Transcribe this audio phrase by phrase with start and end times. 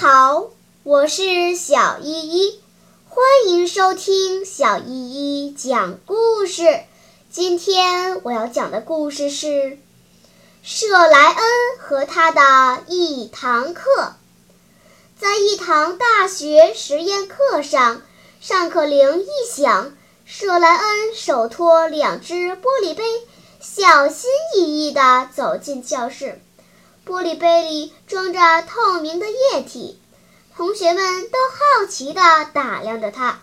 [0.00, 0.50] 好
[0.84, 2.60] 我是小依依，
[3.08, 4.88] 欢迎收听小依
[5.46, 6.80] 依讲故事。
[7.30, 9.78] 今天我要讲的故事是
[10.62, 11.44] 舍莱恩
[11.78, 14.14] 和他的一堂课。
[15.20, 18.00] 在一堂大学实验课上，
[18.40, 23.04] 上课铃一响，舍莱恩手托两只玻璃杯，
[23.60, 26.40] 小心翼翼地走进教室。
[27.06, 29.98] 玻璃杯里装着透明的液体。
[30.54, 32.20] 同学们都好奇地
[32.52, 33.40] 打量着他。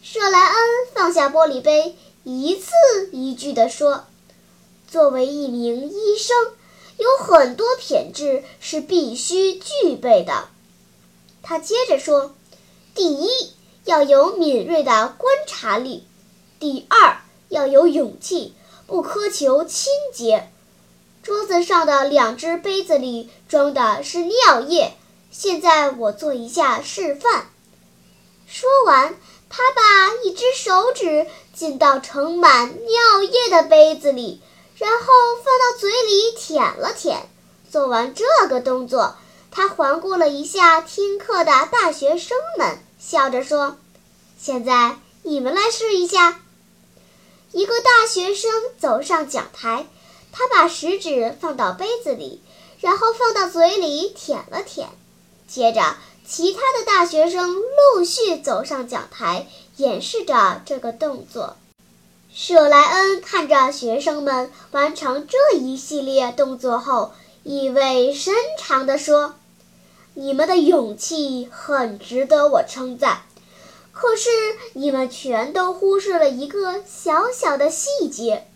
[0.00, 0.56] 舍莱恩
[0.94, 2.70] 放下玻璃杯，一字
[3.10, 4.04] 一句地说
[4.86, 6.36] ：“作为一名医生，
[6.98, 10.48] 有很多品质是必须具备的。”
[11.42, 12.34] 他接着说
[12.94, 13.28] ：“第一，
[13.84, 16.04] 要有敏锐的观察力；
[16.60, 18.54] 第二，要有勇气，
[18.86, 20.48] 不苛求清洁。”
[21.24, 24.94] 桌子上的两只杯子里装的是尿液。
[25.30, 27.46] 现在我做一下示范。
[28.46, 29.16] 说完，
[29.48, 34.42] 他把一只手指浸到盛满尿液的杯子里，
[34.76, 37.26] 然后放到嘴里舔了舔。
[37.70, 39.16] 做完这个动作，
[39.50, 43.78] 他环顾了一下听课的大学生们，笑着说
[44.38, 46.38] ：“现在你们来试一下。”
[47.50, 49.86] 一个大学生走上讲台，
[50.36, 52.42] 他把食指放到杯子里，
[52.80, 54.88] 然后放到嘴里舔了舔。
[55.46, 55.94] 接着，
[56.26, 61.56] 其他的大学生陆续走上讲台，演示着这个动作。
[62.34, 67.12] 舍莱恩看着学生们完成这一系列动作后，
[67.44, 69.36] 意味深长地说
[70.14, 73.22] ：“你们的勇气很值得我称赞，
[73.92, 74.30] 可是
[74.72, 78.48] 你们全都忽视了一个小小的细节。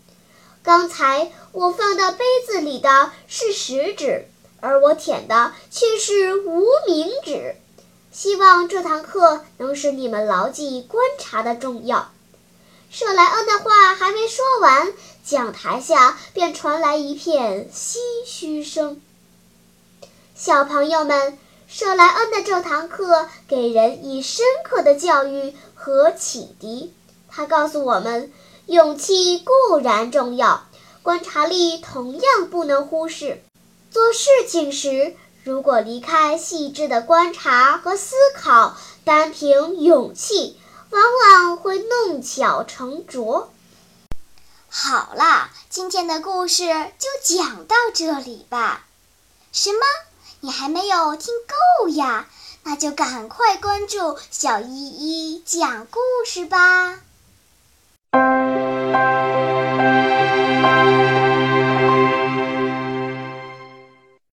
[0.61, 4.25] 刚才我放到杯子里的是食指。”
[4.61, 7.55] 而我舔的却是无名指，
[8.11, 12.11] 希望这堂课能使你们牢记观察的重要。
[12.91, 14.91] 舍莱恩的话还没说完，
[15.23, 17.95] 讲台下便传来一片唏
[18.25, 19.01] 嘘声。
[20.35, 21.39] 小朋友们，
[21.69, 26.93] 舍莱恩的这堂课给人以深刻的教育和启迪。
[27.29, 28.33] 他告诉我们，
[28.65, 30.65] 勇气固然重要，
[31.03, 33.41] 观察力同样不能忽视。
[33.91, 43.51] 做事情时，如果离开细致的观察和思考，单凭勇气，往往会弄巧成拙。
[44.69, 46.63] 好啦，今天的故事
[46.99, 48.85] 就讲到这里吧。
[49.51, 49.79] 什么？
[50.41, 52.27] 你还没有听够呀？
[52.63, 56.99] 那就赶快关注小依依讲故事吧。